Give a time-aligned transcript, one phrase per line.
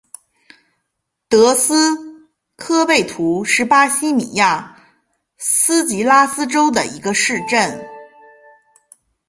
[1.29, 4.75] 德斯科贝图是巴西米纳
[5.37, 7.85] 斯吉拉斯州的一个市镇。